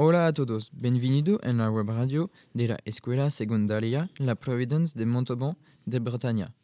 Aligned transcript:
Hola 0.00 0.28
a 0.28 0.32
todos, 0.32 0.70
bienvenido 0.72 1.40
en 1.42 1.58
la 1.58 1.72
web 1.72 1.88
radio 1.88 2.30
de 2.54 2.68
la 2.68 2.78
Escuela 2.84 3.30
Secundaria 3.30 4.08
La 4.18 4.36
Providence 4.36 4.96
de 4.96 5.04
Montauban 5.04 5.58
de 5.86 5.98
Bretaña. 5.98 6.54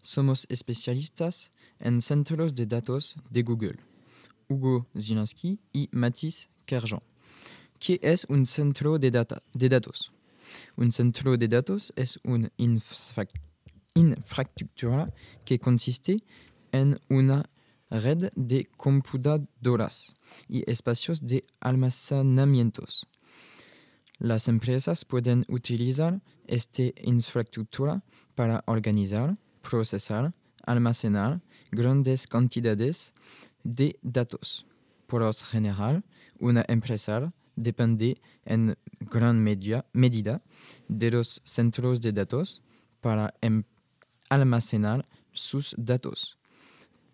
Somos 0.00 0.46
especialistas 0.48 1.50
en 1.80 2.00
centros 2.00 2.54
de 2.54 2.66
datos 2.66 3.16
de 3.30 3.42
Google. 3.42 3.80
Hugo 4.48 4.86
Zielinski 4.96 5.58
y 5.72 5.88
Mathis 5.90 6.50
Kerjan. 6.66 7.00
¿Qué 7.80 7.98
es 8.00 8.24
un 8.28 8.46
centro 8.46 8.96
de, 8.96 9.10
data, 9.10 9.42
datos? 9.54 10.12
Un 10.76 10.92
centro 10.92 11.36
de 11.36 11.48
datos 11.48 11.92
es 11.96 12.20
una 12.22 12.48
infra 12.58 13.26
infraestructura 13.94 15.12
que 15.44 15.58
consiste 15.58 16.14
en 16.70 16.96
una 17.08 17.44
red 17.90 18.30
de 18.36 18.66
computadoras 18.76 20.14
y 20.48 20.68
espacios 20.70 21.26
de 21.26 21.44
almacenamientos. 21.60 23.06
Las 24.18 24.48
empresas 24.48 25.04
pueden 25.04 25.44
utilizar 25.48 26.20
esta 26.46 26.82
infraestructura 27.02 28.02
para 28.34 28.64
organizar, 28.66 29.36
procesar, 29.62 30.34
almacenar 30.64 31.40
grandes 31.70 32.26
cantidades 32.26 33.14
de 33.62 33.98
datos. 34.02 34.66
Por 35.06 35.22
lo 35.22 35.32
general, 35.32 36.04
una 36.38 36.64
empresa 36.68 37.32
depende 37.54 38.20
en 38.44 38.76
gran 39.00 39.42
medida 39.42 40.42
de 40.88 41.10
los 41.10 41.40
centros 41.44 42.00
de 42.00 42.12
datos 42.12 42.62
para 43.00 43.34
almacenar 44.28 45.06
sus 45.32 45.74
datos. 45.78 46.37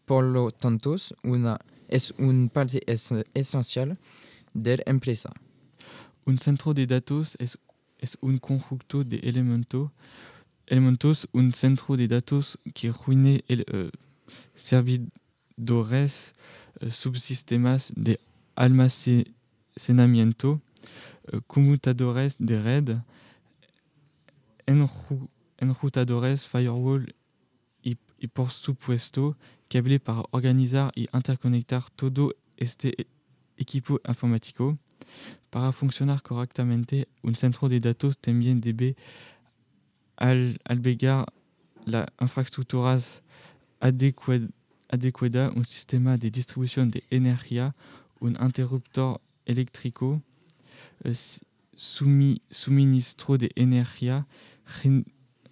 Por 0.05 0.25
lo 0.25 0.51
tanto, 0.51 0.97
una, 1.23 1.59
es 1.89 2.13
una 2.19 2.49
parte 2.49 2.83
es, 2.87 3.11
esencial 3.33 3.97
de 4.53 4.77
la 4.79 4.83
empresa. 4.87 5.33
Un 6.27 6.39
centro 6.39 6.75
de 6.75 6.87
datos 6.87 7.37
es, 7.39 7.59
es 7.99 8.19
un 8.21 8.39
conjunto 8.39 9.05
de 9.05 9.17
elementos, 9.19 9.91
elementos, 10.67 11.29
un 11.33 11.55
centro 11.55 11.97
de 11.97 12.09
datos 12.09 12.59
que 12.75 12.93
reúne 12.93 13.45
el, 13.49 13.65
uh, 13.73 13.89
servidores, 14.55 16.35
uh, 16.81 16.91
subsistemas 16.91 17.93
de 17.97 18.21
almacenamiento, 18.55 20.61
uh, 21.33 21.41
conmutadores 21.47 22.37
de 22.39 22.63
red, 22.63 22.99
enru 24.67 25.31
enrutadores, 25.59 26.47
firewall 26.47 27.15
y, 27.83 27.97
y 28.19 28.27
por 28.27 28.51
supuesto 28.51 29.37
cable 29.75 29.99
para 29.99 30.23
organizar 30.31 30.93
y 30.95 31.09
interconectar 31.13 31.91
todo 31.97 32.33
este 32.57 33.09
equipo 33.57 34.01
informático. 34.07 34.79
Para 35.51 35.73
funcionar 35.73 36.23
correctamente, 36.23 37.09
un 37.23 37.35
centro 37.35 37.69
de 37.69 37.81
datos 37.81 38.17
también 38.19 38.61
debe 38.61 38.95
al, 40.17 40.61
albergar 40.65 41.27
las 41.87 42.07
infraestructuras 42.21 43.23
adecuadas, 43.81 44.49
adecuada, 44.89 45.51
un 45.51 45.67
sistema 45.67 46.17
de 46.17 46.31
distribución 46.31 46.93
de 46.93 47.03
energía, 47.11 47.75
un 48.21 48.37
interruptor 48.41 49.21
eléctrico, 49.45 50.23
eh, 51.03 51.15
sumi, 51.75 52.41
suministro 52.49 53.37
de 53.37 53.51
energía, 53.57 54.29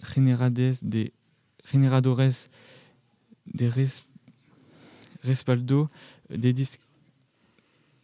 generadores 0.01 0.79
de, 0.89 1.13
generadores 1.65 2.51
de 3.45 3.69
respaldo, 5.23 5.89
des 6.31 6.53
disques 6.53 6.81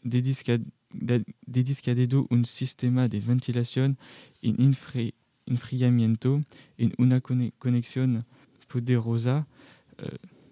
des 0.05 0.23
disques 0.23 0.51
de, 0.95 1.25
des 1.47 1.63
disques 1.63 1.91
dedo 1.91 2.27
un 2.31 2.45
sistema 2.45 3.09
de 3.09 3.21
ventilación 3.21 3.97
infri, 4.43 5.15
enfriamiento 5.47 6.41
en 6.79 6.95
una 6.99 7.21
conexión 7.21 8.25
poderosa. 8.69 9.47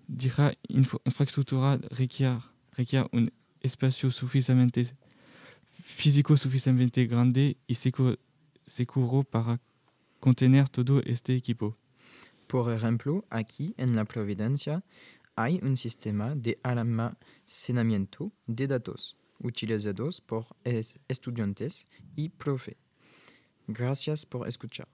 Dicha 0.08 0.52
info, 0.68 1.00
infraestructura 1.04 1.78
requiere 1.90 3.08
un 3.12 3.30
espacio 3.60 4.10
suficientemente 4.10 4.94
físico 5.82 6.36
suficientemente 6.36 7.06
grande 7.06 7.56
y 7.66 7.74
seguro, 7.74 8.16
seguro 8.66 9.22
para 9.24 9.60
contener 10.20 10.68
todo 10.68 11.00
este 11.04 11.34
equipo. 11.34 11.76
Por 12.46 12.72
ejemplo, 12.72 13.24
aquí 13.30 13.74
en 13.76 13.96
la 13.96 14.04
Providencia 14.04 14.82
hay 15.36 15.60
un 15.62 15.76
sistema 15.76 16.34
de 16.34 16.58
almacenamiento 16.62 18.32
de 18.46 18.66
datos 18.66 19.14
utilizados 19.38 20.20
por 20.20 20.46
estudiantes 21.08 21.86
y 22.16 22.30
profe. 22.30 22.78
Gracias 23.68 24.24
por 24.24 24.48
escuchar. 24.48 24.88